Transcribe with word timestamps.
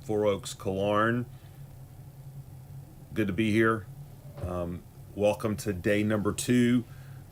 Four 0.00 0.26
Oaks, 0.26 0.54
Killearn. 0.54 1.26
Good 3.12 3.26
to 3.26 3.32
be 3.32 3.52
here. 3.52 3.86
Um, 4.46 4.82
welcome 5.14 5.56
to 5.56 5.72
day 5.72 6.02
number 6.02 6.32
two 6.32 6.84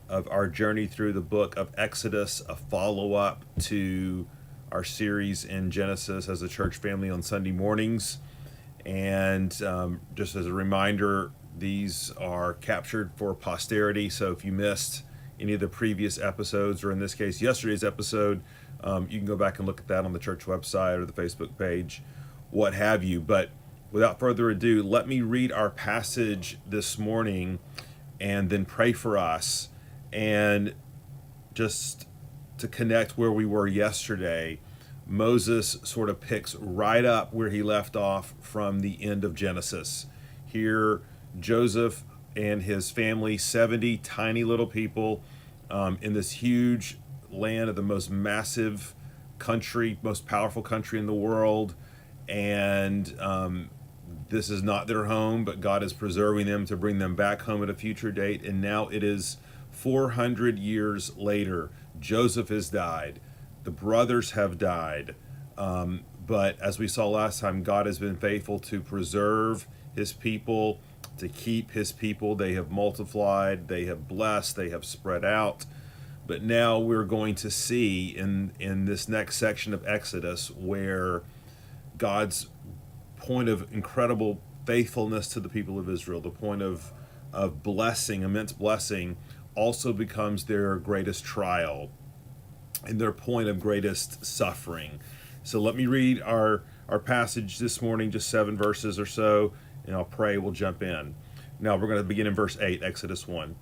of 0.08 0.28
our 0.28 0.46
journey 0.48 0.86
through 0.86 1.12
the 1.14 1.20
book 1.20 1.56
of 1.56 1.70
Exodus, 1.76 2.42
a 2.48 2.56
follow 2.56 3.14
up 3.14 3.44
to 3.60 4.26
our 4.70 4.84
series 4.84 5.44
in 5.44 5.70
Genesis 5.70 6.28
as 6.28 6.42
a 6.42 6.48
church 6.48 6.76
family 6.76 7.08
on 7.08 7.22
Sunday 7.22 7.52
mornings. 7.52 8.18
And 8.84 9.60
um, 9.62 10.00
just 10.14 10.36
as 10.36 10.46
a 10.46 10.52
reminder, 10.52 11.32
these 11.58 12.12
are 12.18 12.54
captured 12.54 13.12
for 13.16 13.34
posterity. 13.34 14.10
So 14.10 14.30
if 14.32 14.44
you 14.44 14.52
missed 14.52 15.04
any 15.40 15.54
of 15.54 15.60
the 15.60 15.68
previous 15.68 16.18
episodes, 16.18 16.84
or 16.84 16.92
in 16.92 16.98
this 16.98 17.14
case, 17.14 17.40
yesterday's 17.40 17.84
episode, 17.84 18.42
um, 18.82 19.06
you 19.10 19.18
can 19.18 19.26
go 19.26 19.36
back 19.36 19.58
and 19.58 19.66
look 19.66 19.80
at 19.80 19.88
that 19.88 20.04
on 20.04 20.12
the 20.12 20.18
church 20.18 20.46
website 20.46 20.98
or 20.98 21.06
the 21.06 21.12
Facebook 21.12 21.56
page, 21.58 22.02
what 22.50 22.74
have 22.74 23.02
you. 23.04 23.20
But 23.20 23.50
without 23.90 24.18
further 24.18 24.50
ado, 24.50 24.82
let 24.82 25.08
me 25.08 25.20
read 25.20 25.52
our 25.52 25.70
passage 25.70 26.58
this 26.66 26.98
morning 26.98 27.58
and 28.20 28.50
then 28.50 28.64
pray 28.64 28.92
for 28.92 29.16
us. 29.16 29.68
And 30.12 30.74
just 31.54 32.06
to 32.58 32.68
connect 32.68 33.16
where 33.16 33.32
we 33.32 33.44
were 33.44 33.66
yesterday, 33.66 34.60
Moses 35.06 35.78
sort 35.82 36.10
of 36.10 36.20
picks 36.20 36.54
right 36.56 37.04
up 37.04 37.32
where 37.32 37.50
he 37.50 37.62
left 37.62 37.96
off 37.96 38.34
from 38.40 38.80
the 38.80 39.02
end 39.02 39.24
of 39.24 39.34
Genesis. 39.34 40.06
Here, 40.44 41.00
Joseph 41.38 42.04
and 42.36 42.62
his 42.62 42.90
family, 42.90 43.38
70 43.38 43.98
tiny 43.98 44.44
little 44.44 44.66
people 44.66 45.22
um, 45.70 45.98
in 46.00 46.12
this 46.12 46.32
huge 46.32 46.98
land 47.30 47.70
of 47.70 47.76
the 47.76 47.82
most 47.82 48.10
massive 48.10 48.94
country, 49.38 49.98
most 50.02 50.26
powerful 50.26 50.62
country 50.62 50.98
in 50.98 51.06
the 51.06 51.14
world. 51.14 51.74
And 52.28 53.14
um, 53.20 53.70
this 54.28 54.50
is 54.50 54.62
not 54.62 54.86
their 54.86 55.04
home, 55.04 55.44
but 55.44 55.60
God 55.60 55.82
is 55.82 55.92
preserving 55.92 56.46
them 56.46 56.66
to 56.66 56.76
bring 56.76 56.98
them 56.98 57.14
back 57.14 57.42
home 57.42 57.62
at 57.62 57.70
a 57.70 57.74
future 57.74 58.12
date. 58.12 58.44
And 58.44 58.60
now 58.60 58.88
it 58.88 59.02
is 59.02 59.38
400 59.70 60.58
years 60.58 61.16
later. 61.16 61.70
Joseph 61.98 62.48
has 62.48 62.68
died. 62.68 63.20
The 63.64 63.70
brothers 63.70 64.32
have 64.32 64.58
died. 64.58 65.14
Um, 65.56 66.04
but 66.26 66.60
as 66.60 66.78
we 66.78 66.86
saw 66.88 67.08
last 67.08 67.40
time, 67.40 67.62
God 67.62 67.86
has 67.86 67.98
been 67.98 68.16
faithful 68.16 68.58
to 68.60 68.80
preserve 68.80 69.66
his 69.94 70.12
people, 70.12 70.80
to 71.16 71.28
keep 71.28 71.70
his 71.72 71.90
people. 71.90 72.34
They 72.34 72.52
have 72.52 72.70
multiplied, 72.70 73.68
they 73.68 73.86
have 73.86 74.06
blessed, 74.06 74.56
they 74.56 74.68
have 74.68 74.84
spread 74.84 75.24
out. 75.24 75.64
But 76.26 76.42
now 76.42 76.78
we're 76.78 77.04
going 77.04 77.34
to 77.36 77.50
see 77.50 78.08
in, 78.08 78.52
in 78.60 78.84
this 78.84 79.08
next 79.08 79.38
section 79.38 79.72
of 79.72 79.86
Exodus 79.86 80.50
where 80.50 81.22
God's 81.98 82.48
point 83.16 83.48
of 83.48 83.72
incredible 83.72 84.40
faithfulness 84.64 85.28
to 85.28 85.40
the 85.40 85.48
people 85.48 85.78
of 85.78 85.88
Israel, 85.88 86.20
the 86.20 86.30
point 86.30 86.62
of, 86.62 86.92
of 87.32 87.62
blessing, 87.62 88.22
immense 88.22 88.52
blessing, 88.52 89.16
also 89.54 89.92
becomes 89.92 90.44
their 90.44 90.76
greatest 90.76 91.24
trial 91.24 91.90
and 92.84 93.00
their 93.00 93.12
point 93.12 93.48
of 93.48 93.58
greatest 93.58 94.24
suffering. 94.24 95.00
So 95.42 95.60
let 95.60 95.74
me 95.74 95.86
read 95.86 96.22
our, 96.22 96.62
our 96.88 96.98
passage 96.98 97.58
this 97.58 97.82
morning, 97.82 98.10
just 98.10 98.28
seven 98.28 98.56
verses 98.56 98.98
or 98.98 99.06
so, 99.06 99.52
and 99.84 99.96
I'll 99.96 100.04
pray. 100.04 100.38
We'll 100.38 100.52
jump 100.52 100.82
in. 100.82 101.14
Now 101.58 101.76
we're 101.76 101.88
going 101.88 101.98
to 101.98 102.04
begin 102.04 102.26
in 102.26 102.34
verse 102.34 102.56
8, 102.60 102.82
Exodus 102.82 103.26
1. 103.26 103.56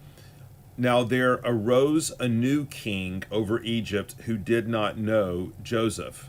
Now 0.77 1.03
there 1.05 1.41
arose 1.45 2.13
a 2.21 2.29
new 2.29 2.67
king 2.67 3.23
over 3.31 3.63
Egypt 3.63 4.17
who 4.27 4.37
did 4.37 4.69
not 4.69 4.99
know 4.99 5.53
Joseph. 5.63 6.29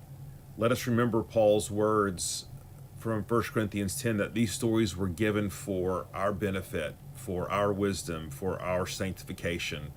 Let 0.61 0.71
us 0.71 0.85
remember 0.85 1.23
Paul's 1.23 1.71
words 1.71 2.45
from 2.99 3.23
1 3.23 3.41
Corinthians 3.51 3.99
10 3.99 4.17
that 4.17 4.35
these 4.35 4.51
stories 4.51 4.95
were 4.95 5.07
given 5.07 5.49
for 5.49 6.05
our 6.13 6.31
benefit 6.31 6.95
for 7.15 7.49
our 7.51 7.73
wisdom, 7.73 8.29
for 8.29 8.61
our 8.61 8.85
sanctification. 8.85 9.91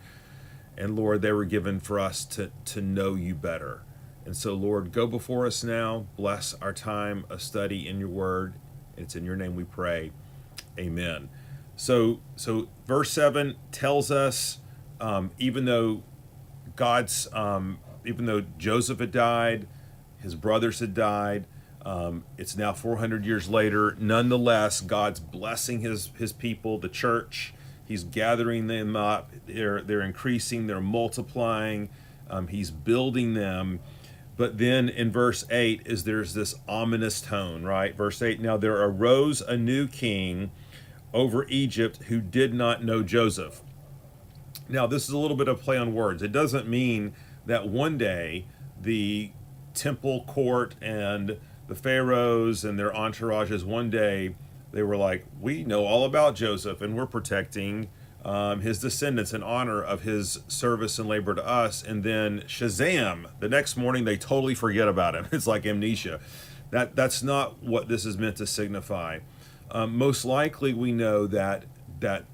And 0.79 0.97
Lord, 0.97 1.21
they 1.21 1.33
were 1.33 1.45
given 1.45 1.81
for 1.81 2.01
us 2.01 2.25
to, 2.25 2.51
to 2.65 2.81
know 2.81 3.15
you 3.15 3.35
better. 3.35 3.83
And 4.25 4.35
so, 4.35 4.55
Lord, 4.55 4.91
go 4.91 5.07
before 5.07 5.47
us 5.47 5.63
now. 5.63 6.07
Bless 6.17 6.55
our 6.63 6.73
time 6.73 7.27
of 7.29 7.43
study 7.43 7.87
in 7.87 7.99
your 7.99 8.09
word. 8.09 8.55
It's 8.97 9.15
in 9.15 9.27
your 9.27 9.37
name 9.37 9.57
we 9.57 9.65
pray. 9.65 10.13
Amen. 10.79 11.29
So, 11.77 12.21
so 12.37 12.69
verse 12.87 13.11
7 13.11 13.57
tells 13.71 14.11
us 14.11 14.61
um, 14.99 15.31
even 15.39 15.67
though 15.67 16.05
God's, 16.75 17.29
um, 17.35 17.81
even 18.07 18.25
though 18.25 18.47
Joseph 18.57 19.01
had 19.01 19.13
died, 19.13 19.67
his 20.25 20.35
brothers 20.35 20.81
had 20.81 20.95
died, 20.95 21.47
um, 21.85 22.25
it's 22.39 22.57
now 22.57 22.73
400 22.73 23.25
years 23.27 23.49
later. 23.49 23.95
Nonetheless, 24.01 24.81
God's 24.81 25.21
blessing 25.21 25.81
his 25.81 26.11
his 26.19 26.33
people, 26.33 26.79
the 26.79 26.89
church. 26.89 27.55
He's 27.87 28.05
gathering 28.05 28.67
them 28.67 28.97
up. 28.97 29.31
They're 29.47 29.83
they're 29.83 30.01
increasing. 30.01 30.67
They're 30.67 30.81
multiplying. 30.81 31.91
Um, 32.29 32.49
he's 32.49 32.71
building 32.71 33.34
them. 33.34 33.81
But 34.37 34.59
then 34.59 34.89
in 34.89 35.13
verse 35.13 35.45
8 35.49 35.83
is 35.84 36.03
there's 36.03 36.34
this 36.34 36.57
ominous 36.67 37.21
tone, 37.21 37.63
right? 37.63 37.95
Verse 37.95 38.21
8 38.21 38.41
Now 38.41 38.57
there 38.57 38.83
arose 38.83 39.43
a 39.43 39.57
new 39.57 39.87
king 39.87 40.51
over 41.13 41.47
Egypt 41.49 42.05
who 42.05 42.21
did 42.21 42.53
not 42.53 42.83
know 42.83 43.03
Joseph. 43.03 43.61
Now, 44.69 44.87
this 44.87 45.05
is 45.05 45.11
a 45.11 45.19
little 45.19 45.37
bit 45.37 45.47
of 45.47 45.61
play 45.61 45.77
on 45.77 45.95
words. 45.95 46.23
It 46.23 46.33
doesn't 46.33 46.67
mean 46.67 47.13
that 47.47 47.69
one 47.69 47.99
day 47.99 48.47
the 48.81 49.31
temple 49.75 50.25
court 50.25 50.75
and 50.81 51.39
the 51.67 51.75
pharaohs 51.75 52.65
and 52.65 52.79
their 52.79 52.91
entourages 52.93 53.65
one 53.65 53.91
day 53.91 54.35
they 54.73 54.83
were 54.83 54.97
like 54.97 55.25
we 55.41 55.65
know 55.65 55.85
all 55.85 56.05
about 56.05 56.35
joseph 56.35 56.81
and 56.81 56.97
we're 56.97 57.07
protecting 57.07 57.89
um, 58.25 58.63
his 58.63 58.79
descendants 58.79 59.34
in 59.34 59.43
honor 59.43 59.83
of 59.83 60.03
his 60.03 60.41
service 60.49 60.99
and 60.99 61.09
labor 61.09 61.34
to 61.34 61.47
us. 61.47 61.83
And 61.83 62.03
then 62.03 62.41
shazam 62.47 63.27
the 63.41 63.49
next 63.49 63.77
morning 63.77 64.05
they 64.05 64.17
totally 64.17 64.55
forget 64.55 64.89
about 64.89 65.15
him. 65.15 65.29
It's 65.33 65.47
like 65.47 65.67
amnesia. 65.67 66.21
That 66.71 66.97
that's 66.97 67.23
not 67.23 67.63
what 67.63 67.89
this 67.89 68.07
is 68.07 68.17
meant 68.17 68.37
to 68.37 68.47
signify. 68.47 69.19
Um, 69.71 69.97
most 69.97 70.25
likely 70.25 70.72
we 70.72 70.93
know 70.93 71.27
that 71.27 71.65
that 72.01 72.25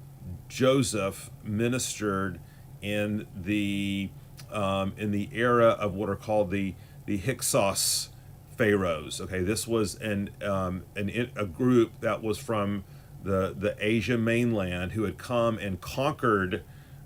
joseph 0.47 1.29
ministered 1.43 2.39
in 2.81 3.27
the 3.35 4.09
um, 4.51 4.93
in 4.97 5.11
the 5.11 5.29
era 5.33 5.69
of 5.69 5.93
what 5.93 6.09
are 6.09 6.15
called 6.15 6.51
the 6.51 6.75
the 7.05 7.17
hyksos 7.17 8.09
pharaohs. 8.57 9.19
Okay, 9.21 9.41
this 9.41 9.67
was 9.67 9.95
an, 9.95 10.29
um, 10.43 10.83
an 10.95 11.31
a 11.35 11.45
group 11.45 11.99
that 12.01 12.21
was 12.21 12.37
from 12.37 12.83
the 13.23 13.55
the 13.57 13.75
Asia 13.79 14.17
mainland 14.17 14.93
who 14.93 15.03
had 15.03 15.17
come 15.17 15.57
and 15.57 15.79
conquered 15.79 16.63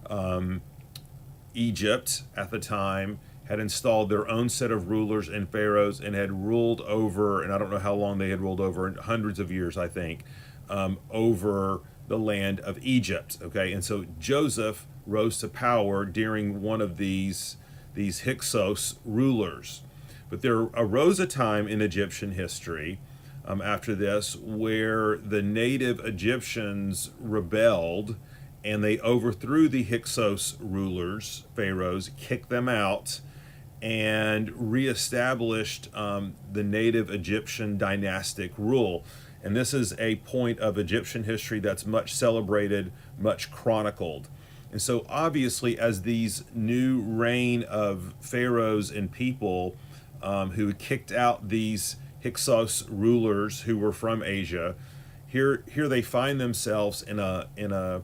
um, 0.09 0.61
Egypt 1.53 2.23
at 2.35 2.51
the 2.51 2.59
time, 2.59 3.19
had 3.45 3.59
installed 3.59 4.09
their 4.09 4.27
own 4.27 4.49
set 4.49 4.71
of 4.71 4.89
rulers 4.89 5.29
and 5.29 5.49
pharaohs, 5.49 5.99
and 5.99 6.15
had 6.15 6.31
ruled 6.31 6.81
over. 6.81 7.41
And 7.41 7.53
I 7.53 7.57
don't 7.57 7.69
know 7.69 7.79
how 7.79 7.93
long 7.93 8.17
they 8.17 8.29
had 8.29 8.41
ruled 8.41 8.59
over, 8.59 8.93
hundreds 9.03 9.39
of 9.39 9.51
years, 9.51 9.77
I 9.77 9.87
think, 9.87 10.23
um, 10.69 10.99
over 11.11 11.81
the 12.07 12.19
land 12.19 12.59
of 12.61 12.77
Egypt. 12.83 13.37
Okay, 13.41 13.73
and 13.73 13.83
so 13.83 14.05
Joseph 14.19 14.87
rose 15.05 15.39
to 15.39 15.47
power 15.47 16.05
during 16.05 16.61
one 16.61 16.81
of 16.81 16.97
these 16.97 17.57
these 17.93 18.21
Hyksos 18.21 18.99
rulers. 19.05 19.81
But 20.29 20.41
there 20.41 20.67
arose 20.73 21.19
a 21.19 21.27
time 21.27 21.67
in 21.67 21.81
Egyptian 21.81 22.31
history 22.31 22.99
um, 23.45 23.61
after 23.61 23.95
this, 23.95 24.35
where 24.35 25.17
the 25.17 25.41
native 25.41 25.99
Egyptians 25.99 27.11
rebelled 27.19 28.15
and 28.63 28.83
they 28.83 28.99
overthrew 28.99 29.69
the 29.69 29.83
Hyksos 29.83 30.57
rulers, 30.59 31.43
pharaohs, 31.55 32.09
kicked 32.17 32.49
them 32.49 32.67
out, 32.67 33.21
and 33.79 34.51
reestablished 34.71 35.89
um, 35.93 36.33
the 36.51 36.63
native 36.63 37.11
Egyptian 37.11 37.77
dynastic 37.77 38.51
rule. 38.57 39.03
And 39.43 39.55
this 39.55 39.75
is 39.75 39.93
a 39.99 40.15
point 40.15 40.59
of 40.59 40.79
Egyptian 40.79 41.25
history 41.25 41.59
that's 41.59 41.85
much 41.85 42.15
celebrated, 42.15 42.91
much 43.19 43.51
chronicled. 43.51 44.27
And 44.71 44.81
so, 44.81 45.05
obviously, 45.07 45.77
as 45.77 46.01
these 46.01 46.43
new 46.53 47.01
reign 47.01 47.61
of 47.63 48.15
pharaohs 48.19 48.89
and 48.89 49.11
people 49.11 49.75
um, 50.25 50.51
who 50.51 50.73
kicked 50.73 51.11
out 51.11 51.49
these 51.49 51.95
Hyksos 52.21 52.89
rulers 52.89 53.61
who 53.61 53.77
were 53.77 53.93
from 53.93 54.23
Asia, 54.23 54.75
here 55.27 55.63
here 55.71 55.87
they 55.87 56.01
find 56.01 56.41
themselves 56.41 57.01
in 57.01 57.19
a 57.19 57.47
in 57.55 57.71
a 57.71 58.01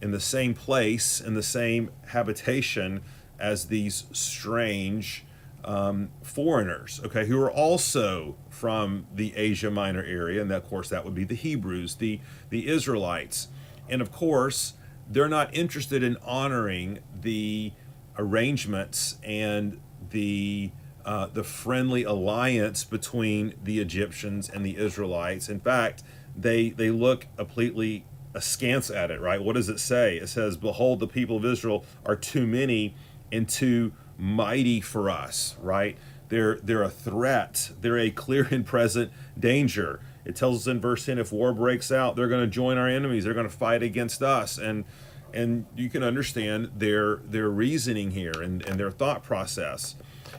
in 0.00 0.12
the 0.12 0.20
same 0.20 0.54
place 0.54 1.20
in 1.20 1.34
the 1.34 1.42
same 1.42 1.90
habitation 2.08 3.02
as 3.38 3.66
these 3.66 4.04
strange 4.12 5.24
um, 5.64 6.10
foreigners, 6.22 7.00
okay, 7.04 7.26
who 7.26 7.42
are 7.42 7.50
also 7.50 8.36
from 8.48 9.06
the 9.12 9.36
Asia 9.36 9.70
Minor 9.70 10.02
area, 10.04 10.40
and 10.40 10.50
of 10.52 10.64
course 10.68 10.88
that 10.90 11.04
would 11.04 11.14
be 11.14 11.24
the 11.24 11.34
Hebrews, 11.34 11.96
the 11.96 12.20
the 12.50 12.68
Israelites, 12.68 13.48
and 13.88 14.00
of 14.00 14.12
course 14.12 14.74
they're 15.08 15.28
not 15.28 15.54
interested 15.54 16.02
in 16.02 16.16
honoring 16.24 17.00
the 17.20 17.72
arrangements 18.18 19.18
and 19.22 19.80
the 20.10 20.70
uh, 21.06 21.28
the 21.32 21.44
friendly 21.44 22.02
alliance 22.02 22.84
between 22.84 23.54
the 23.62 23.78
Egyptians 23.78 24.50
and 24.50 24.66
the 24.66 24.76
Israelites. 24.76 25.48
In 25.48 25.60
fact, 25.60 26.02
they 26.36 26.70
they 26.70 26.90
look 26.90 27.28
completely 27.36 28.04
askance 28.34 28.90
at 28.90 29.10
it. 29.10 29.20
Right? 29.20 29.42
What 29.42 29.54
does 29.54 29.68
it 29.68 29.78
say? 29.78 30.16
It 30.16 30.28
says, 30.28 30.56
"Behold, 30.56 31.00
the 31.00 31.06
people 31.06 31.36
of 31.36 31.44
Israel 31.44 31.86
are 32.04 32.16
too 32.16 32.46
many 32.46 32.96
and 33.30 33.48
too 33.48 33.92
mighty 34.18 34.80
for 34.80 35.08
us." 35.08 35.56
Right? 35.62 35.96
They're 36.28 36.58
they're 36.62 36.82
a 36.82 36.90
threat. 36.90 37.70
They're 37.80 37.98
a 37.98 38.10
clear 38.10 38.48
and 38.50 38.66
present 38.66 39.12
danger. 39.38 40.00
It 40.24 40.34
tells 40.34 40.62
us 40.62 40.66
in 40.66 40.80
verse 40.80 41.06
10 41.06 41.20
if 41.20 41.30
war 41.30 41.54
breaks 41.54 41.92
out, 41.92 42.16
they're 42.16 42.26
going 42.26 42.44
to 42.44 42.50
join 42.50 42.78
our 42.78 42.88
enemies. 42.88 43.22
They're 43.22 43.32
going 43.32 43.48
to 43.48 43.56
fight 43.56 43.84
against 43.84 44.22
us. 44.22 44.58
And 44.58 44.84
and 45.32 45.66
you 45.76 45.88
can 45.88 46.02
understand 46.02 46.72
their 46.76 47.16
their 47.16 47.48
reasoning 47.48 48.10
here 48.10 48.34
and, 48.42 48.66
and 48.66 48.80
their 48.80 48.90
thought 48.90 49.22
process. 49.22 49.94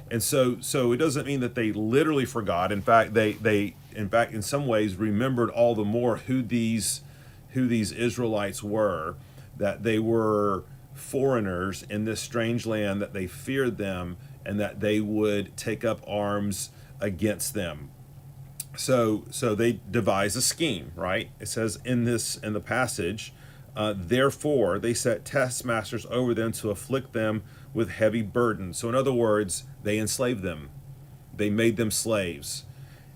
And 0.09 0.23
so 0.23 0.57
so 0.61 0.91
it 0.91 0.97
doesn't 0.97 1.25
mean 1.25 1.39
that 1.41 1.55
they 1.55 1.71
literally 1.71 2.25
forgot. 2.25 2.71
In 2.71 2.81
fact, 2.81 3.13
they 3.13 3.33
they 3.33 3.75
in 3.95 4.09
fact 4.09 4.33
in 4.33 4.41
some 4.41 4.67
ways 4.67 4.95
remembered 4.95 5.49
all 5.49 5.75
the 5.75 5.85
more 5.85 6.17
who 6.17 6.41
these 6.41 7.01
who 7.49 7.67
these 7.67 7.91
Israelites 7.91 8.61
were, 8.61 9.15
that 9.57 9.83
they 9.83 9.99
were 9.99 10.63
foreigners 10.93 11.83
in 11.89 12.05
this 12.05 12.19
strange 12.19 12.65
land, 12.65 13.01
that 13.01 13.13
they 13.13 13.27
feared 13.27 13.77
them, 13.77 14.17
and 14.45 14.59
that 14.59 14.79
they 14.79 14.99
would 14.99 15.55
take 15.57 15.83
up 15.83 16.01
arms 16.07 16.69
against 16.99 17.53
them. 17.53 17.89
So 18.75 19.25
so 19.29 19.55
they 19.55 19.79
devise 19.89 20.35
a 20.35 20.41
scheme, 20.41 20.91
right? 20.95 21.29
It 21.39 21.47
says 21.47 21.79
in 21.83 22.05
this 22.05 22.37
in 22.37 22.53
the 22.53 22.59
passage, 22.59 23.33
uh, 23.75 23.93
therefore 23.95 24.79
they 24.79 24.93
set 24.93 25.25
taskmasters 25.25 26.05
over 26.09 26.33
them 26.33 26.51
to 26.53 26.69
afflict 26.69 27.13
them 27.13 27.43
with 27.73 27.89
heavy 27.89 28.21
burdens. 28.21 28.77
So 28.77 28.89
in 28.89 28.95
other 28.95 29.13
words, 29.13 29.63
they 29.87 29.99
enslaved 29.99 30.41
them. 30.41 30.69
They 31.33 31.49
made 31.49 31.77
them 31.77 31.91
slaves. 31.91 32.65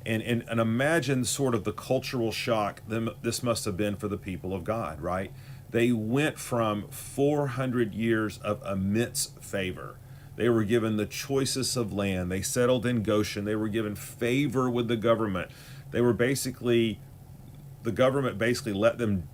And, 0.05 0.23
and, 0.23 0.43
and 0.49 0.59
imagine 0.59 1.25
sort 1.25 1.53
of 1.53 1.63
the 1.65 1.73
cultural 1.73 2.31
shock 2.31 2.81
this 2.87 3.43
must 3.43 3.65
have 3.65 3.75
been 3.75 3.97
for 3.97 4.07
the 4.07 4.17
people 4.17 4.53
of 4.53 4.63
God, 4.63 5.01
right? 5.01 5.33
They 5.69 5.91
went 5.91 6.39
from 6.39 6.87
400 6.89 7.93
years 7.93 8.37
of 8.39 8.65
immense 8.65 9.31
favor. 9.41 9.97
They 10.37 10.49
were 10.49 10.63
given 10.63 10.97
the 10.97 11.05
choicest 11.05 11.75
of 11.75 11.91
land. 11.91 12.31
They 12.31 12.41
settled 12.41 12.85
in 12.85 13.03
Goshen. 13.03 13.45
They 13.45 13.55
were 13.55 13.67
given 13.67 13.95
favor 13.95 14.69
with 14.69 14.87
the 14.87 14.97
government. 14.97 15.51
They 15.91 16.01
were 16.01 16.13
basically, 16.13 16.99
the 17.83 17.91
government 17.91 18.37
basically 18.37 18.73
let 18.73 18.97
them 18.97 19.27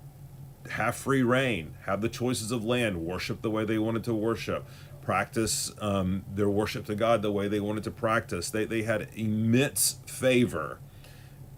have 0.71 0.95
free 0.95 1.23
rein, 1.23 1.75
have 1.85 2.01
the 2.01 2.09
choices 2.09 2.51
of 2.51 2.65
land, 2.65 2.97
worship 2.97 3.41
the 3.41 3.51
way 3.51 3.63
they 3.63 3.77
wanted 3.77 4.03
to 4.05 4.13
worship, 4.13 4.65
practice 5.07 5.71
um, 5.79 6.25
their 6.35 6.49
worship 6.49 6.85
to 6.85 6.93
God 6.93 7.21
the 7.21 7.31
way 7.31 7.47
they 7.47 7.61
wanted 7.61 7.81
to 7.85 7.91
practice. 7.91 8.49
They, 8.49 8.65
they 8.65 8.81
had 8.81 9.07
immense 9.15 9.99
favor. 10.05 10.79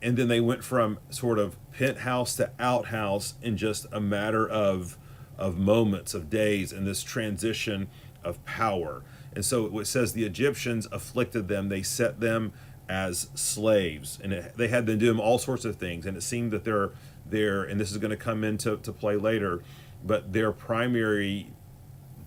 And 0.03 0.15
then 0.17 0.27
they 0.27 0.39
went 0.39 0.63
from 0.63 0.99
sort 1.09 1.39
of 1.39 1.57
penthouse 1.71 2.35
to 2.35 2.51
outhouse 2.59 3.33
in 3.41 3.57
just 3.57 3.87
a 3.91 3.99
matter 3.99 4.47
of, 4.47 4.99
of 5.35 5.57
moments, 5.57 6.13
of 6.13 6.29
days, 6.29 6.71
in 6.71 6.85
this 6.85 7.01
transition 7.01 7.87
of 8.23 8.45
power. 8.45 9.01
And 9.33 9.43
so 9.43 9.79
it 9.79 9.87
says 9.87 10.13
the 10.13 10.25
Egyptians 10.25 10.87
afflicted 10.91 11.47
them, 11.47 11.69
they 11.69 11.81
set 11.81 12.19
them 12.19 12.53
as 12.87 13.31
slaves. 13.33 14.19
And 14.23 14.31
it, 14.31 14.57
they 14.57 14.67
had 14.67 14.85
them 14.85 14.99
do 14.99 15.07
them 15.07 15.19
all 15.19 15.39
sorts 15.39 15.65
of 15.65 15.77
things. 15.77 16.05
And 16.05 16.15
it 16.15 16.21
seemed 16.21 16.51
that 16.51 16.65
their, 16.65 16.91
their 17.25 17.63
and 17.63 17.79
this 17.79 17.89
is 17.89 17.97
going 17.97 18.11
to 18.11 18.15
come 18.15 18.43
into 18.43 18.77
to 18.77 18.93
play 18.93 19.15
later, 19.15 19.63
but 20.05 20.33
their 20.33 20.51
primary 20.51 21.51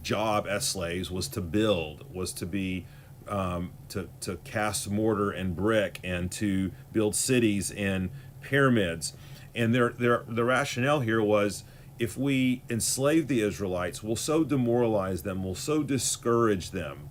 job 0.02 0.46
as 0.48 0.66
slaves 0.66 1.10
was 1.10 1.28
to 1.28 1.40
build, 1.40 2.04
was 2.12 2.32
to 2.34 2.46
be 2.46 2.86
um, 3.28 3.72
to, 3.88 4.08
to 4.20 4.36
cast 4.38 4.90
mortar 4.90 5.30
and 5.30 5.54
brick 5.54 6.00
and 6.02 6.30
to 6.32 6.72
build 6.92 7.14
cities 7.14 7.70
and 7.70 8.10
pyramids. 8.40 9.14
And 9.54 9.74
their, 9.74 9.90
their, 9.90 10.24
the 10.26 10.44
rationale 10.44 11.00
here 11.00 11.22
was 11.22 11.64
if 11.98 12.16
we 12.16 12.62
enslave 12.68 13.28
the 13.28 13.42
Israelites, 13.42 14.02
we'll 14.02 14.16
so 14.16 14.44
demoralize 14.44 15.22
them, 15.22 15.44
we'll 15.44 15.54
so 15.54 15.82
discourage 15.82 16.70
them. 16.70 17.10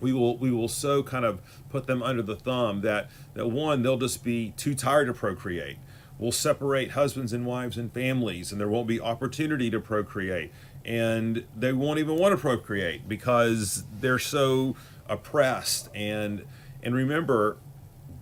We 0.00 0.12
will, 0.12 0.36
we 0.36 0.50
will 0.50 0.68
so 0.68 1.02
kind 1.02 1.24
of 1.24 1.40
put 1.70 1.86
them 1.86 2.02
under 2.02 2.22
the 2.22 2.36
thumb 2.36 2.80
that, 2.82 3.10
that 3.34 3.48
one, 3.48 3.82
they'll 3.82 3.98
just 3.98 4.24
be 4.24 4.52
too 4.56 4.74
tired 4.74 5.06
to 5.06 5.14
procreate. 5.14 5.78
We'll 6.18 6.32
separate 6.32 6.92
husbands 6.92 7.32
and 7.32 7.44
wives 7.44 7.76
and 7.76 7.92
families, 7.92 8.52
and 8.52 8.60
there 8.60 8.68
won't 8.68 8.86
be 8.86 9.00
opportunity 9.00 9.70
to 9.70 9.80
procreate 9.80 10.52
and 10.84 11.44
they 11.56 11.72
won't 11.72 11.98
even 11.98 12.18
want 12.18 12.32
to 12.32 12.40
procreate 12.40 13.08
because 13.08 13.84
they're 14.00 14.18
so 14.18 14.76
oppressed. 15.08 15.88
And 15.94 16.44
and 16.82 16.94
remember 16.94 17.58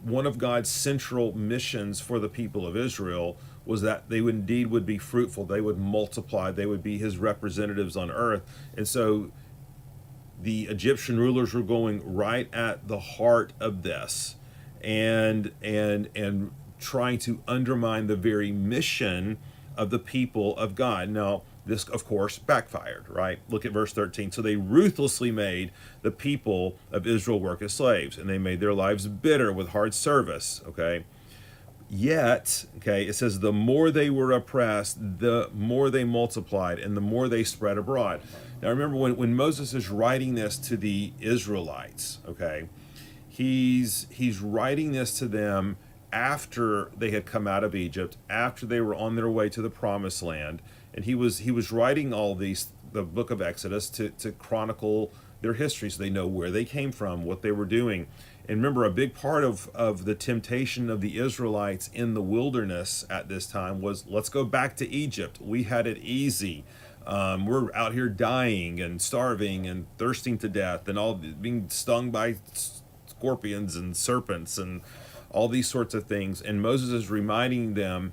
one 0.02 0.26
of 0.26 0.38
God's 0.38 0.68
central 0.68 1.36
missions 1.36 2.00
for 2.00 2.18
the 2.18 2.28
people 2.28 2.66
of 2.66 2.76
Israel 2.76 3.36
was 3.64 3.82
that 3.82 4.08
they 4.08 4.20
would 4.20 4.34
indeed 4.34 4.66
would 4.69 4.84
be 4.84 4.98
fruitful 4.98 5.44
they 5.44 5.60
would 5.60 5.78
multiply 5.78 6.50
they 6.50 6.66
would 6.66 6.82
be 6.82 6.98
his 6.98 7.19
representatives 7.19 7.96
on 7.96 8.10
earth. 8.10 8.42
And 8.76 8.86
so 8.86 9.31
the 10.40 10.62
Egyptian 10.64 11.19
rulers 11.19 11.54
were 11.54 11.62
going 11.62 12.02
right 12.04 12.52
at 12.52 12.88
the 12.88 12.98
heart 12.98 13.52
of 13.60 13.82
this 13.82 14.36
and 14.82 15.52
and 15.62 16.08
and 16.14 16.50
trying 16.81 17.19
to 17.20 17.40
undermine 17.46 18.08
the 18.08 18.16
very 18.16 18.50
mission 18.50 19.38
of 19.76 19.90
the 19.90 19.98
people 19.98 20.56
of 20.56 20.74
God. 20.74 21.08
Now 21.08 21.42
this, 21.64 21.84
of 21.88 22.04
course, 22.04 22.38
backfired, 22.38 23.08
right? 23.08 23.38
Look 23.48 23.64
at 23.64 23.72
verse 23.72 23.92
13. 23.92 24.32
So 24.32 24.42
they 24.42 24.56
ruthlessly 24.56 25.31
made 25.31 25.70
the 26.02 26.10
people 26.10 26.76
of 26.90 27.06
Israel 27.06 27.40
work 27.40 27.62
as 27.62 27.72
slaves, 27.72 28.19
and 28.19 28.28
they 28.28 28.38
made 28.38 28.60
their 28.60 28.74
lives 28.74 29.06
bitter 29.06 29.52
with 29.52 29.69
hard 29.69 29.94
service, 29.94 30.60
okay? 30.66 31.04
Yet, 31.94 32.64
okay, 32.78 33.04
it 33.04 33.12
says 33.12 33.40
the 33.40 33.52
more 33.52 33.90
they 33.90 34.08
were 34.08 34.32
oppressed, 34.32 35.19
the 35.19 35.50
more 35.52 35.90
they 35.90 36.04
multiplied 36.04 36.78
and 36.78 36.96
the 36.96 37.02
more 37.02 37.28
they 37.28 37.44
spread 37.44 37.76
abroad. 37.76 38.22
Now 38.62 38.70
remember 38.70 38.96
when, 38.96 39.16
when 39.16 39.36
Moses 39.36 39.74
is 39.74 39.90
writing 39.90 40.34
this 40.34 40.56
to 40.58 40.78
the 40.78 41.12
Israelites, 41.20 42.19
okay, 42.26 42.70
he's 43.28 44.06
he's 44.08 44.40
writing 44.40 44.92
this 44.92 45.19
to 45.19 45.26
them 45.26 45.76
after 46.10 46.90
they 46.96 47.10
had 47.10 47.26
come 47.26 47.46
out 47.46 47.62
of 47.62 47.74
Egypt, 47.74 48.16
after 48.31 48.64
they 48.64 48.81
were 48.81 48.94
on 48.94 49.16
their 49.16 49.28
way 49.28 49.50
to 49.50 49.60
the 49.60 49.70
promised 49.70 50.22
land 50.22 50.62
and 50.94 51.05
he 51.05 51.15
was 51.15 51.39
he 51.39 51.51
was 51.51 51.72
writing 51.72 52.13
all 52.13 52.34
these 52.34 52.69
the 52.93 53.03
book 53.03 53.31
of 53.31 53.41
Exodus 53.41 53.89
to 53.91 54.11
to 54.11 54.32
chronicle 54.32 55.13
their 55.43 55.55
history 55.55 55.91
so 55.91 56.03
they 56.03 56.11
know 56.11 56.27
where 56.27 56.51
they 56.51 56.65
came 56.65 56.93
from, 56.93 57.25
what 57.25 57.43
they 57.43 57.53
were 57.53 57.67
doing. 57.67 58.06
And 58.49 58.58
remember, 58.58 58.84
a 58.84 58.91
big 58.91 59.15
part 59.15 59.44
of, 59.44 59.69
of 59.75 60.05
the 60.05 60.15
temptation 60.15 60.91
of 60.91 61.01
the 61.01 61.19
Israelites 61.19 61.91
in 61.93 62.15
the 62.15 62.22
wilderness 62.22 63.05
at 63.11 63.29
this 63.29 63.46
time 63.46 63.81
was 63.81 64.06
let's 64.06 64.29
go 64.29 64.44
back 64.44 64.77
to 64.77 64.89
Egypt. 64.89 65.39
We 65.41 65.65
had 65.65 65.87
it 65.87 65.99
easy. 65.99 66.65
Um, 67.06 67.46
we're 67.46 67.72
out 67.75 67.93
here 67.93 68.08
dying 68.08 68.81
and 68.81 69.03
starving 69.03 69.67
and 69.67 69.87
thirsting 69.99 70.39
to 70.39 70.49
death 70.49 70.89
and 70.89 70.99
all 70.99 71.15
being 71.15 71.69
stung 71.69 72.11
by 72.11 72.37
scorpions 73.06 73.77
and 73.77 73.96
serpents 73.96 74.58
and 74.58 74.82
all 75.31 75.49
these 75.49 75.69
sorts 75.69 75.94
of 75.94 76.05
things. 76.05 76.41
And 76.41 76.63
Moses 76.63 76.91
is 76.91 77.11
reminding 77.11 77.75
them 77.75 78.13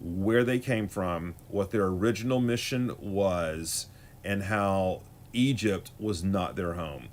where 0.00 0.44
they 0.44 0.58
came 0.58 0.88
from, 0.88 1.34
what 1.48 1.70
their 1.70 1.86
original 1.86 2.40
mission 2.40 2.94
was, 3.00 3.86
and 4.24 4.44
how 4.44 5.02
Egypt 5.32 5.90
was 5.98 6.22
not 6.22 6.56
their 6.56 6.74
home. 6.74 7.08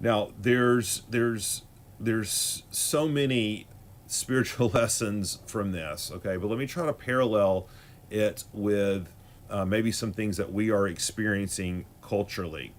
Now, 0.00 0.30
there's 0.40 1.02
there's 1.10 1.62
there's 1.98 2.62
so 2.70 3.08
many 3.08 3.66
spiritual 4.06 4.68
lessons 4.74 5.40
from 5.46 5.72
this, 5.72 6.10
okay? 6.14 6.36
But 6.36 6.48
let 6.48 6.58
me 6.58 6.66
try 6.66 6.86
to 6.86 6.92
parallel 6.92 7.68
it 8.10 8.44
with 8.52 9.12
uh, 9.50 9.64
maybe 9.64 9.92
some 9.92 10.12
things 10.12 10.36
that 10.36 10.52
we 10.52 10.70
are 10.70 10.86
experiencing 10.86 11.86
culturally. 12.02 12.72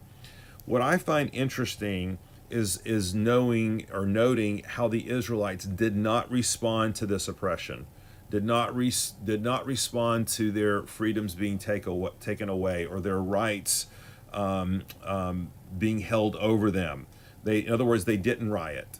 What 0.65 0.81
I 0.81 0.97
find 0.97 1.29
interesting 1.33 2.19
is 2.49 2.81
is 2.83 3.13
knowing 3.13 3.85
or 3.93 4.05
noting 4.05 4.63
how 4.65 4.87
the 4.87 5.09
Israelites 5.09 5.65
did 5.65 5.95
not 5.95 6.29
respond 6.31 6.95
to 6.95 7.05
this 7.05 7.27
oppression, 7.27 7.85
did 8.29 8.43
not 8.43 8.75
re- 8.75 8.93
did 9.23 9.41
not 9.41 9.65
respond 9.65 10.27
to 10.27 10.51
their 10.51 10.83
freedoms 10.83 11.35
being 11.35 11.57
take 11.57 11.87
aw- 11.87 12.11
taken 12.19 12.49
away 12.49 12.85
or 12.85 12.99
their 12.99 13.19
rights 13.19 13.87
um, 14.33 14.83
um, 15.03 15.51
being 15.77 15.99
held 15.99 16.35
over 16.37 16.69
them. 16.69 17.07
They, 17.43 17.59
in 17.59 17.73
other 17.73 17.85
words, 17.85 18.05
they 18.05 18.17
didn't 18.17 18.51
riot, 18.51 18.99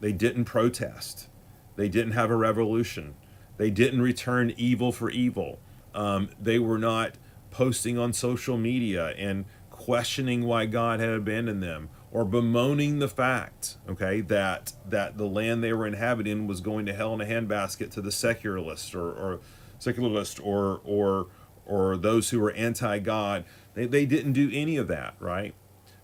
they 0.00 0.12
didn't 0.12 0.44
protest, 0.44 1.28
they 1.76 1.88
didn't 1.88 2.12
have 2.12 2.30
a 2.30 2.36
revolution, 2.36 3.14
they 3.56 3.70
didn't 3.70 4.02
return 4.02 4.52
evil 4.56 4.92
for 4.92 5.10
evil. 5.10 5.58
Um, 5.94 6.30
they 6.40 6.58
were 6.58 6.78
not 6.78 7.14
posting 7.50 7.98
on 7.98 8.12
social 8.12 8.56
media 8.56 9.10
and 9.10 9.44
questioning 9.70 10.44
why 10.44 10.66
God 10.66 10.98
had 10.98 11.10
abandoned 11.10 11.62
them 11.62 11.88
or 12.14 12.24
bemoaning 12.24 13.00
the 13.00 13.08
fact, 13.08 13.76
okay, 13.88 14.20
that 14.20 14.72
that 14.88 15.18
the 15.18 15.26
land 15.26 15.62
they 15.64 15.72
were 15.72 15.86
inhabiting 15.86 16.46
was 16.46 16.60
going 16.60 16.86
to 16.86 16.94
hell 16.94 17.12
in 17.12 17.20
a 17.20 17.26
handbasket 17.26 17.90
to 17.90 18.00
the 18.00 18.12
secularists 18.12 18.94
or, 18.94 19.08
or 19.08 19.40
secularist 19.80 20.40
or 20.40 20.80
or 20.84 21.26
or 21.66 21.96
those 21.96 22.30
who 22.30 22.38
were 22.38 22.52
anti-God. 22.52 23.44
They, 23.74 23.86
they 23.86 24.06
didn't 24.06 24.32
do 24.32 24.48
any 24.52 24.76
of 24.76 24.86
that, 24.88 25.16
right? 25.18 25.54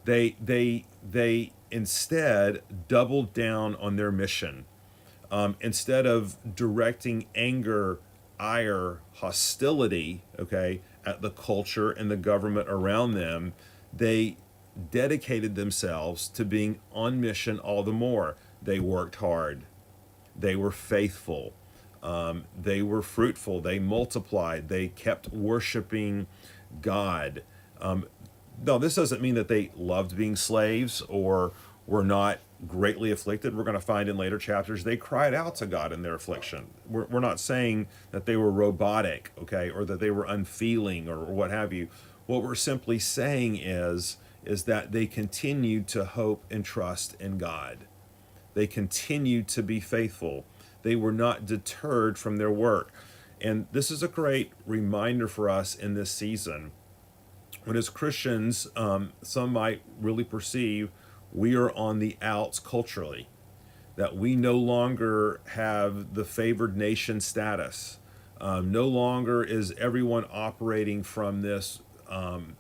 They 0.05 0.37
they 0.43 0.85
they 1.09 1.53
instead 1.71 2.63
doubled 2.89 3.33
down 3.33 3.77
on 3.77 3.95
their 3.95 4.11
mission. 4.11 4.65
Um, 5.31 5.55
instead 5.61 6.07
of 6.07 6.37
directing 6.57 7.27
anger, 7.37 8.01
ire, 8.37 9.01
hostility, 9.15 10.23
okay, 10.37 10.81
at 11.07 11.23
the 11.23 11.31
culture 11.31 11.93
and 11.93 12.11
the 12.11 12.17
government 12.17 12.69
around 12.69 13.13
them, 13.13 13.53
they 13.93 14.39
dedicated 14.91 15.55
themselves 15.55 16.29
to 16.29 16.45
being 16.45 16.81
on 16.93 17.21
mission 17.21 17.59
all 17.59 17.83
the 17.83 17.93
more. 17.93 18.37
They 18.63 18.79
worked 18.79 19.17
hard, 19.17 19.65
they 20.39 20.57
were 20.57 20.71
faithful, 20.71 21.55
um, 22.03 22.45
they 22.61 22.83
were 22.83 23.03
fruitful, 23.03 23.61
they 23.61 23.79
multiplied, 23.79 24.69
they 24.69 24.89
kept 24.89 25.29
worshiping 25.29 26.27
God. 26.81 27.43
Um, 27.81 28.07
no, 28.65 28.79
this 28.79 28.95
doesn't 28.95 29.23
mean 29.23 29.35
that 29.37 29.49
they 29.49 29.71
loved 29.75 30.17
being 30.17 30.37
slaves 30.37 31.01
or 31.09 31.53
were 31.87 32.05
not 32.05 32.39
greatly 32.67 33.11
afflicted. 33.11 33.57
We're 33.57 33.65
going 33.65 33.75
to 33.75 33.81
find 33.81 34.09
in 34.09 34.17
later 34.17 34.39
chapters 34.39 34.85
they 34.85 34.97
cried 34.97 35.35
out 35.35 35.55
to 35.57 35.67
God 35.67 35.93
in 35.93 36.03
their 36.03 36.15
affliction. 36.15 36.67
We're, 36.89 37.07
we're 37.07 37.21
not 37.21 37.41
saying 37.41 37.89
that 38.11 38.27
they 38.27 38.37
were 38.37 38.51
robotic, 38.51 39.33
okay, 39.41 39.71
or 39.71 39.85
that 39.87 39.99
they 39.99 40.11
were 40.11 40.25
unfeeling 40.25 41.09
or, 41.09 41.19
or 41.19 41.33
what 41.33 41.51
have 41.51 41.73
you. 41.73 41.89
What 42.27 42.43
we're 42.43 42.55
simply 42.55 42.99
saying 42.99 43.57
is 43.57 44.19
is 44.45 44.65
that 44.65 44.93
they 44.93 45.07
continued 45.07 45.87
to 45.89 46.05
hope 46.05 46.45
and 46.51 46.65
trust 46.65 47.15
in 47.21 47.39
God. 47.39 47.87
They 48.55 48.67
continued 48.67 49.49
to 49.49 49.63
be 49.63 49.81
faithful. 49.81 50.45
They 50.83 50.97
were 50.97 51.13
not 51.13 51.47
deterred 51.47 52.19
from 52.19 52.37
their 52.37 52.51
work. 52.51 52.93
And 53.41 53.67
this 53.73 53.91
is 53.91 54.03
a 54.03 54.09
great 54.09 54.53
reminder 54.67 55.29
for 55.29 55.49
us 55.49 55.75
in 55.75 55.95
this 55.95 56.11
season. 56.11 56.73
When, 57.65 57.77
as 57.77 57.89
Christians, 57.89 58.69
um, 58.77 59.13
some 59.23 59.53
might 59.53 59.83
really 59.99 60.25
perceive 60.25 60.91
we 61.33 61.55
are 61.55 61.71
on 61.73 61.99
the 61.99 62.17
outs 62.21 62.59
culturally, 62.59 63.29
that 63.97 64.17
we 64.17 64.35
no 64.35 64.55
longer 64.55 65.41
have 65.51 66.15
the 66.15 66.25
favored 66.25 66.77
nation 66.77 67.21
status. 67.21 67.99
Um, 68.41 68.73
no 68.73 68.89
longer 68.89 69.45
is 69.45 69.73
everyone 69.79 70.25
operating 70.33 71.03
from 71.03 71.43
this 71.43 71.81
um, 72.09 72.57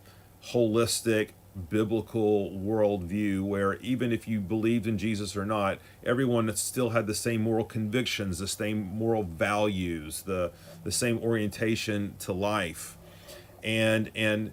holistic 0.53 1.31
biblical 1.69 2.51
worldview 2.51 3.43
where 3.43 3.75
even 3.77 4.13
if 4.13 4.29
you 4.29 4.41
believed 4.41 4.87
in 4.87 4.99
Jesus 4.99 5.37
or 5.37 5.45
not, 5.45 5.79
everyone 6.05 6.55
still 6.57 6.91
had 6.91 7.07
the 7.07 7.15
same 7.15 7.43
moral 7.43 7.65
convictions, 7.65 8.39
the 8.39 8.49
same 8.49 8.83
moral 8.83 9.23
values, 9.23 10.23
the 10.23 10.53
the 10.85 10.93
same 10.93 11.19
orientation 11.19 12.15
to 12.21 12.33
life. 12.33 12.97
And 13.63 14.11
and 14.15 14.53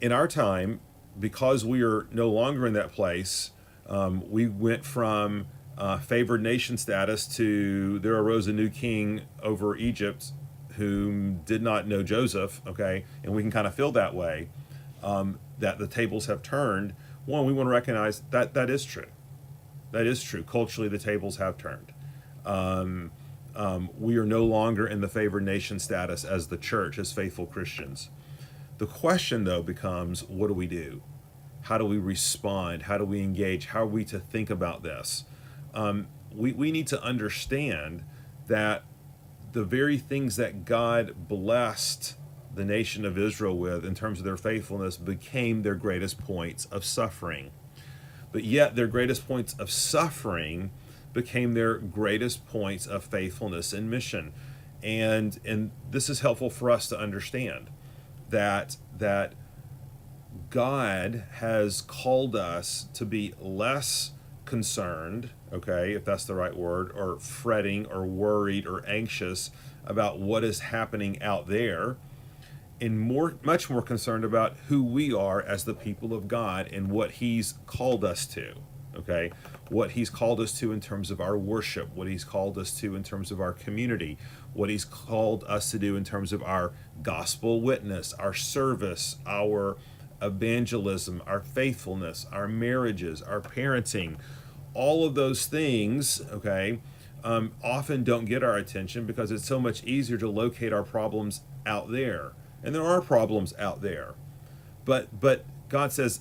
in 0.00 0.12
our 0.12 0.28
time, 0.28 0.80
because 1.18 1.64
we 1.64 1.82
are 1.82 2.06
no 2.10 2.28
longer 2.28 2.66
in 2.66 2.72
that 2.72 2.92
place, 2.92 3.52
um, 3.88 4.28
we 4.30 4.46
went 4.46 4.84
from 4.84 5.46
uh, 5.76 5.98
favored 5.98 6.42
nation 6.42 6.76
status 6.76 7.26
to 7.36 7.98
there 7.98 8.16
arose 8.16 8.46
a 8.46 8.52
new 8.52 8.70
king 8.70 9.22
over 9.42 9.76
Egypt 9.76 10.32
whom 10.76 11.36
did 11.44 11.62
not 11.62 11.86
know 11.86 12.02
Joseph, 12.02 12.60
okay, 12.66 13.04
and 13.22 13.32
we 13.32 13.42
can 13.42 13.50
kind 13.50 13.66
of 13.66 13.74
feel 13.74 13.92
that 13.92 14.14
way 14.14 14.48
um, 15.04 15.38
that 15.58 15.78
the 15.78 15.86
tables 15.86 16.26
have 16.26 16.42
turned, 16.42 16.94
one, 17.26 17.46
we 17.46 17.52
want 17.52 17.68
to 17.68 17.70
recognize 17.70 18.22
that 18.30 18.54
that 18.54 18.68
is 18.68 18.84
true. 18.84 19.06
That 19.92 20.06
is 20.06 20.22
true. 20.22 20.42
Culturally, 20.42 20.88
the 20.88 20.98
tables 20.98 21.36
have 21.36 21.56
turned. 21.56 21.92
Um, 22.44 23.12
um, 23.54 23.90
we 23.98 24.16
are 24.16 24.26
no 24.26 24.44
longer 24.44 24.86
in 24.86 25.00
the 25.00 25.08
favored 25.08 25.44
nation 25.44 25.78
status 25.78 26.24
as 26.24 26.48
the 26.48 26.56
church, 26.56 26.98
as 26.98 27.12
faithful 27.12 27.46
Christians. 27.46 28.10
The 28.78 28.86
question, 28.86 29.44
though, 29.44 29.62
becomes 29.62 30.24
what 30.24 30.48
do 30.48 30.54
we 30.54 30.66
do? 30.66 31.02
How 31.62 31.78
do 31.78 31.84
we 31.84 31.96
respond? 31.96 32.82
How 32.82 32.98
do 32.98 33.04
we 33.04 33.22
engage? 33.22 33.66
How 33.66 33.82
are 33.82 33.86
we 33.86 34.04
to 34.06 34.18
think 34.18 34.50
about 34.50 34.82
this? 34.82 35.24
Um, 35.72 36.08
we, 36.34 36.52
we 36.52 36.72
need 36.72 36.88
to 36.88 37.02
understand 37.02 38.04
that 38.48 38.82
the 39.52 39.64
very 39.64 39.96
things 39.96 40.36
that 40.36 40.64
God 40.64 41.28
blessed 41.28 42.16
the 42.54 42.64
nation 42.64 43.04
of 43.04 43.18
Israel 43.18 43.56
with 43.58 43.84
in 43.84 43.94
terms 43.94 44.18
of 44.18 44.24
their 44.24 44.36
faithfulness 44.36 44.96
became 44.96 45.62
their 45.62 45.74
greatest 45.74 46.18
points 46.18 46.66
of 46.66 46.84
suffering. 46.84 47.50
But 48.32 48.44
yet, 48.44 48.74
their 48.74 48.86
greatest 48.86 49.26
points 49.28 49.54
of 49.54 49.70
suffering 49.70 50.70
became 51.12 51.52
their 51.52 51.78
greatest 51.78 52.46
points 52.46 52.86
of 52.86 53.04
faithfulness 53.04 53.72
and 53.72 53.90
mission. 53.90 54.32
And, 54.82 55.38
and 55.44 55.70
this 55.90 56.10
is 56.10 56.20
helpful 56.20 56.50
for 56.50 56.70
us 56.70 56.88
to 56.88 56.98
understand 56.98 57.70
that, 58.30 58.76
that 58.98 59.34
God 60.50 61.24
has 61.34 61.80
called 61.80 62.34
us 62.34 62.88
to 62.94 63.04
be 63.06 63.34
less 63.40 64.10
concerned, 64.44 65.30
okay, 65.52 65.92
if 65.92 66.04
that's 66.04 66.24
the 66.24 66.34
right 66.34 66.54
word, 66.54 66.92
or 66.94 67.18
fretting 67.18 67.86
or 67.86 68.04
worried 68.04 68.66
or 68.66 68.84
anxious 68.86 69.50
about 69.86 70.18
what 70.18 70.44
is 70.44 70.60
happening 70.60 71.22
out 71.22 71.48
there 71.48 71.96
and 72.80 72.98
more 72.98 73.36
much 73.42 73.70
more 73.70 73.82
concerned 73.82 74.24
about 74.24 74.56
who 74.68 74.82
we 74.82 75.12
are 75.12 75.40
as 75.40 75.64
the 75.64 75.74
people 75.74 76.12
of 76.12 76.28
God 76.28 76.68
and 76.72 76.90
what 76.90 77.12
he's 77.12 77.54
called 77.66 78.04
us 78.04 78.26
to 78.26 78.54
okay? 78.96 79.32
What 79.70 79.92
he's 79.92 80.10
called 80.10 80.40
us 80.40 80.56
to 80.60 80.72
in 80.72 80.80
terms 80.80 81.10
of 81.10 81.20
our 81.20 81.36
worship 81.36 81.94
what 81.94 82.08
he's 82.08 82.24
called 82.24 82.58
us 82.58 82.78
to 82.80 82.94
in 82.94 83.02
terms 83.02 83.30
of 83.30 83.40
our 83.40 83.52
community 83.52 84.18
what 84.52 84.70
he's 84.70 84.84
called 84.84 85.44
us 85.44 85.70
to 85.70 85.78
do 85.78 85.96
in 85.96 86.04
terms 86.04 86.32
of 86.32 86.42
our 86.42 86.72
gospel 87.02 87.60
witness 87.60 88.12
our 88.14 88.34
service 88.34 89.16
our 89.26 89.76
evangelism 90.20 91.22
our 91.26 91.40
faithfulness 91.40 92.26
our 92.32 92.48
marriages 92.48 93.22
our 93.22 93.40
parenting. 93.40 94.16
All 94.74 95.06
of 95.06 95.14
those 95.14 95.46
things 95.46 96.20
okay 96.30 96.80
um, 97.22 97.52
often 97.62 98.04
don't 98.04 98.26
get 98.26 98.44
our 98.44 98.56
attention 98.56 99.06
because 99.06 99.30
it's 99.30 99.46
so 99.46 99.58
much 99.58 99.82
easier 99.84 100.18
to 100.18 100.28
locate 100.28 100.72
our 100.72 100.82
problems 100.82 101.40
out 101.64 101.90
there 101.90 102.32
and 102.64 102.74
there 102.74 102.84
are 102.84 103.00
problems 103.00 103.54
out 103.58 103.82
there. 103.82 104.14
But 104.84 105.20
but 105.20 105.44
God 105.68 105.92
says, 105.92 106.20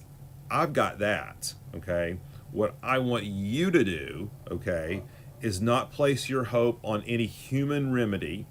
I've 0.51 0.73
got 0.73 1.00
that, 1.00 1.53
okay? 1.75 2.17
What 2.51 2.75
I 2.83 3.00
want 3.00 3.23
you 3.23 3.71
to 3.71 3.83
do, 3.83 4.29
okay, 4.51 5.03
is 5.41 5.59
not 5.62 5.91
place 5.91 6.29
your 6.29 6.45
hope 6.45 6.79
on 6.83 7.03
any 7.03 7.25
human 7.25 7.91
remedy, 7.91 8.45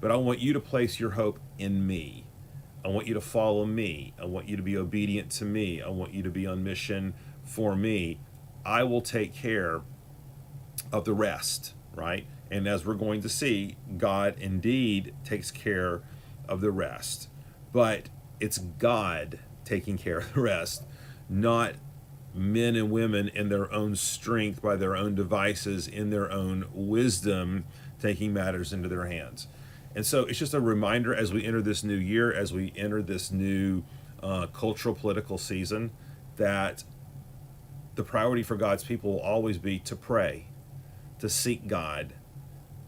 but 0.00 0.10
I 0.10 0.16
want 0.16 0.40
you 0.40 0.52
to 0.52 0.60
place 0.60 0.98
your 0.98 1.10
hope 1.10 1.38
in 1.58 1.86
me. 1.86 2.26
I 2.84 2.88
want 2.88 3.06
you 3.06 3.14
to 3.14 3.20
follow 3.20 3.64
me. 3.64 4.14
I 4.20 4.26
want 4.26 4.48
you 4.48 4.56
to 4.56 4.62
be 4.62 4.76
obedient 4.76 5.30
to 5.32 5.44
me. 5.44 5.82
I 5.82 5.88
want 5.88 6.14
you 6.14 6.22
to 6.22 6.30
be 6.30 6.46
on 6.46 6.62
mission 6.62 7.14
for 7.42 7.74
me. 7.74 8.20
I 8.64 8.82
will 8.82 9.00
take 9.00 9.34
care 9.34 9.82
of 10.92 11.04
the 11.04 11.14
rest, 11.14 11.74
right? 11.94 12.26
And 12.50 12.68
as 12.68 12.86
we're 12.86 12.94
going 12.94 13.22
to 13.22 13.28
see, 13.28 13.76
God 13.96 14.36
indeed 14.38 15.14
takes 15.24 15.50
care 15.50 16.02
of 16.48 16.60
the 16.60 16.70
rest. 16.70 17.28
But 17.72 18.08
it's 18.40 18.58
God 18.58 19.38
taking 19.64 19.98
care 19.98 20.18
of 20.18 20.34
the 20.34 20.40
rest, 20.40 20.84
not 21.28 21.74
men 22.34 22.76
and 22.76 22.90
women 22.90 23.28
in 23.28 23.48
their 23.48 23.72
own 23.72 23.96
strength, 23.96 24.60
by 24.60 24.76
their 24.76 24.94
own 24.94 25.14
devices, 25.14 25.88
in 25.88 26.10
their 26.10 26.30
own 26.30 26.66
wisdom, 26.72 27.64
taking 28.00 28.32
matters 28.32 28.72
into 28.72 28.88
their 28.88 29.06
hands. 29.06 29.48
And 29.94 30.04
so 30.04 30.24
it's 30.24 30.38
just 30.38 30.52
a 30.52 30.60
reminder 30.60 31.14
as 31.14 31.32
we 31.32 31.44
enter 31.44 31.62
this 31.62 31.82
new 31.82 31.96
year, 31.96 32.32
as 32.32 32.52
we 32.52 32.72
enter 32.76 33.02
this 33.02 33.32
new 33.32 33.82
uh, 34.22 34.46
cultural 34.48 34.94
political 34.94 35.38
season, 35.38 35.90
that 36.36 36.84
the 37.94 38.02
priority 38.02 38.42
for 38.42 38.56
God's 38.56 38.84
people 38.84 39.14
will 39.14 39.20
always 39.20 39.56
be 39.56 39.78
to 39.80 39.96
pray, 39.96 40.48
to 41.18 41.30
seek 41.30 41.66
God, 41.66 42.12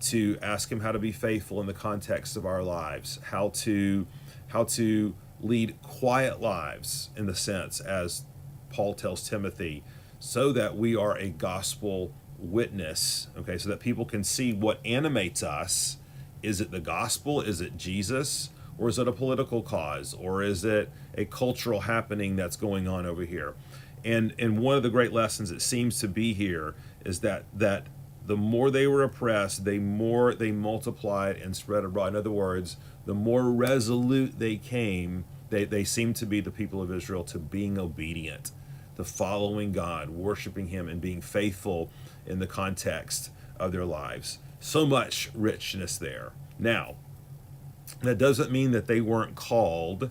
to 0.00 0.38
ask 0.43 0.71
him 0.71 0.81
how 0.81 0.93
to 0.93 0.99
be 0.99 1.12
faithful 1.12 1.61
in 1.61 1.67
the 1.67 1.75
context 1.75 2.37
of 2.37 2.47
our 2.47 2.62
lives, 2.62 3.19
how 3.31 3.50
to 3.50 4.07
how 4.49 4.64
to 4.64 5.14
lead 5.40 5.81
quiet 5.83 6.40
lives 6.40 7.11
in 7.17 7.26
the 7.26 7.35
sense 7.35 7.81
as 7.81 8.25
Paul 8.71 8.95
tells 8.95 9.28
Timothy, 9.28 9.85
so 10.19 10.52
that 10.52 10.76
we 10.76 10.97
are 10.97 11.17
a 11.17 11.28
gospel 11.28 12.12
witness, 12.38 13.28
okay, 13.37 13.59
so 13.59 13.69
that 13.69 13.81
people 13.81 14.05
can 14.05 14.25
see 14.25 14.52
what 14.52 14.81
animates 14.85 15.43
us. 15.43 15.99
Is 16.43 16.61
it 16.61 16.71
the 16.71 16.81
gospel? 16.81 17.40
Is 17.40 17.61
it 17.61 17.76
Jesus? 17.76 18.50
Or 18.78 18.88
is 18.88 18.99
it 18.99 19.09
a 19.09 19.12
political 19.12 19.61
cause? 19.62 20.14
Or 20.14 20.43
is 20.43 20.64
it 20.64 20.90
a 21.17 21.25
cultural 21.25 21.81
happening 21.81 22.37
that's 22.37 22.57
going 22.57 22.87
on 22.87 23.07
over 23.07 23.25
here? 23.25 23.55
And 24.05 24.33
and 24.38 24.61
one 24.61 24.76
of 24.76 24.85
the 24.85 24.90
great 24.90 25.12
lessons 25.12 25.50
it 25.50 25.61
seems 25.61 25.99
to 26.00 26.09
be 26.09 26.33
here 26.33 26.76
is 27.05 27.21
that 27.21 27.45
that 27.55 27.88
the 28.28 28.37
more 28.37 28.70
they 28.70 28.87
were 28.87 29.02
oppressed, 29.02 29.64
the 29.64 29.78
more 29.78 30.35
they 30.35 30.52
multiplied 30.52 31.37
and 31.37 31.56
spread 31.56 31.82
abroad. 31.82 32.08
In 32.08 32.16
other 32.16 32.30
words, 32.30 32.76
the 33.06 33.14
more 33.14 33.50
resolute 33.50 34.38
they 34.38 34.56
came, 34.56 35.25
they, 35.49 35.64
they 35.64 35.82
seemed 35.82 36.14
to 36.16 36.26
be 36.26 36.40
the 36.40 36.50
people 36.50 36.82
of 36.82 36.92
Israel 36.92 37.25
to 37.25 37.38
being 37.38 37.78
obedient, 37.78 38.50
to 38.97 39.04
following 39.04 39.73
God, 39.73 40.11
worshiping 40.11 40.68
Him, 40.68 40.88
and 40.88 41.00
being 41.00 41.23
faithful 41.23 41.90
in 42.26 42.38
the 42.38 42.47
context 42.47 43.30
of 43.58 43.73
their 43.73 43.87
lives. 43.87 44.40
So 44.61 44.85
much 44.85 45.30
richness 45.35 45.97
there. 45.97 46.32
Now, 46.58 46.97
that 48.02 48.18
doesn't 48.18 48.52
mean 48.52 48.73
that 48.73 48.88
they 48.88 49.00
weren't 49.00 49.37
called 49.37 50.11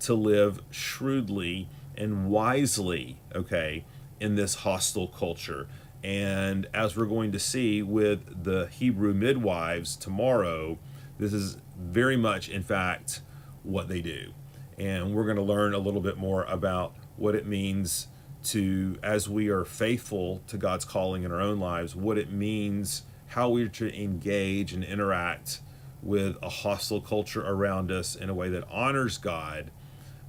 to 0.00 0.14
live 0.14 0.60
shrewdly 0.72 1.68
and 1.96 2.28
wisely, 2.28 3.20
okay, 3.32 3.84
in 4.18 4.34
this 4.34 4.56
hostile 4.56 5.06
culture. 5.06 5.68
And 6.02 6.66
as 6.74 6.96
we're 6.96 7.06
going 7.06 7.32
to 7.32 7.38
see 7.38 7.82
with 7.82 8.44
the 8.44 8.66
Hebrew 8.66 9.14
midwives 9.14 9.96
tomorrow, 9.96 10.78
this 11.18 11.32
is 11.32 11.58
very 11.78 12.16
much, 12.16 12.48
in 12.48 12.62
fact, 12.62 13.20
what 13.62 13.88
they 13.88 14.00
do. 14.00 14.32
And 14.78 15.14
we're 15.14 15.24
going 15.24 15.36
to 15.36 15.42
learn 15.42 15.74
a 15.74 15.78
little 15.78 16.00
bit 16.00 16.16
more 16.16 16.44
about 16.44 16.94
what 17.16 17.34
it 17.34 17.46
means 17.46 18.08
to, 18.44 18.98
as 19.02 19.28
we 19.28 19.48
are 19.48 19.64
faithful 19.64 20.42
to 20.48 20.56
God's 20.56 20.84
calling 20.84 21.22
in 21.22 21.30
our 21.30 21.40
own 21.40 21.60
lives, 21.60 21.94
what 21.94 22.18
it 22.18 22.32
means, 22.32 23.02
how 23.28 23.48
we're 23.48 23.68
to 23.68 24.00
engage 24.00 24.72
and 24.72 24.82
interact 24.82 25.60
with 26.02 26.36
a 26.42 26.48
hostile 26.48 27.00
culture 27.00 27.46
around 27.46 27.92
us 27.92 28.16
in 28.16 28.28
a 28.28 28.34
way 28.34 28.48
that 28.48 28.64
honors 28.68 29.18
God, 29.18 29.70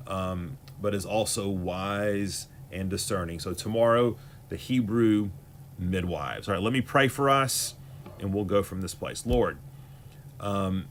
um, 0.05 0.57
but 0.79 0.93
is 0.93 1.05
also 1.05 1.49
wise 1.49 2.47
and 2.71 2.89
discerning. 2.89 3.39
So, 3.39 3.53
tomorrow, 3.53 4.17
the 4.49 4.55
Hebrew 4.55 5.31
midwives. 5.77 6.47
All 6.47 6.53
right, 6.53 6.63
let 6.63 6.73
me 6.73 6.81
pray 6.81 7.07
for 7.07 7.29
us 7.29 7.75
and 8.19 8.33
we'll 8.33 8.45
go 8.45 8.63
from 8.63 8.81
this 8.81 8.93
place. 8.93 9.25
Lord, 9.25 9.57
um, 10.39 10.85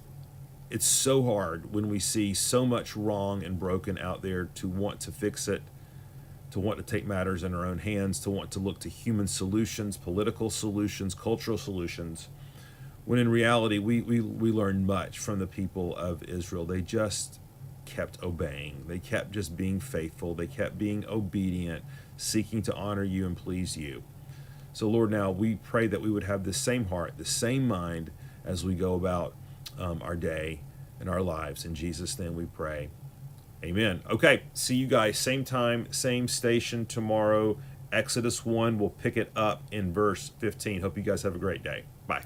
it's 0.71 0.87
so 0.87 1.23
hard 1.23 1.73
when 1.75 1.89
we 1.89 1.99
see 1.99 2.35
so 2.35 2.65
much 2.65 2.97
wrong 2.97 3.43
and 3.43 3.59
broken 3.59 3.99
out 3.99 4.23
there 4.23 4.47
to 4.55 4.69
want 4.69 5.01
to 5.01 5.13
fix 5.13 5.49
it, 5.49 5.63
to 6.51 6.61
want 6.61 6.79
to 6.79 6.85
take 6.85 7.07
matters 7.07 7.43
in 7.43 7.55
our 7.55 7.67
own 7.67 7.79
hands, 7.79 8.21
to 8.21 8.31
want 8.31 8.51
to 8.53 8.59
look 8.59 8.79
to 8.81 8.89
human 8.89 9.27
solutions, 9.27 9.97
political 9.97 10.51
solutions, 10.51 11.15
cultural 11.15 11.59
solutions, 11.59 12.29
when 13.05 13.19
in 13.19 13.29
reality, 13.29 13.79
we, 13.79 14.01
we, 14.01 14.21
we 14.21 14.53
learned 14.53 14.87
much 14.87 15.19
from 15.19 15.39
the 15.39 15.47
people 15.47 15.97
of 15.97 16.23
Israel. 16.25 16.65
They 16.65 16.81
just 16.81 17.41
kept 17.85 18.23
obeying, 18.23 18.85
they 18.87 18.99
kept 18.99 19.33
just 19.33 19.57
being 19.57 19.81
faithful, 19.81 20.35
they 20.35 20.47
kept 20.47 20.79
being 20.79 21.05
obedient, 21.07 21.85
seeking 22.17 22.63
to 22.63 22.75
honor 22.75 23.03
you 23.03 23.27
and 23.27 23.37
please 23.37 23.77
you. 23.77 24.05
So, 24.73 24.89
Lord, 24.89 25.11
now 25.11 25.31
we 25.31 25.57
pray 25.57 25.87
that 25.87 26.01
we 26.01 26.11
would 26.11 26.25
have 26.25 26.45
the 26.45 26.53
same 26.53 26.87
heart, 26.87 27.15
the 27.19 27.25
same 27.25 27.69
mind 27.69 28.11
as 28.45 28.65
we 28.65 28.75
go 28.75 28.95
about 28.95 29.35
um, 29.79 30.01
our 30.03 30.17
day 30.17 30.61
and 30.99 31.09
our 31.09 31.21
lives. 31.21 31.65
In 31.65 31.75
Jesus' 31.75 32.19
name 32.19 32.35
we 32.35 32.47
pray. 32.47 32.89
Amen. 33.65 34.03
Okay, 34.11 34.43
see 34.55 34.75
you 34.75 34.87
guys 34.87 35.19
same 35.19 35.45
time, 35.45 35.87
same 35.93 36.27
station 36.27 36.87
tomorrow. 36.87 37.59
Exodus 37.93 38.45
1, 38.45 38.79
we'll 38.79 38.91
pick 38.91 39.17
it 39.17 39.31
up 39.37 39.63
in 39.71 39.93
verse 39.93 40.33
15. 40.39 40.81
Hope 40.81 40.97
you 40.97 41.03
guys 41.03 41.23
have 41.23 41.35
a 41.35 41.39
great 41.39 41.63
day. 41.63 41.85
Bye. 42.07 42.25